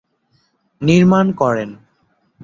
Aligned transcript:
নির্মাণ 0.81 1.27
করেন। 1.31 1.69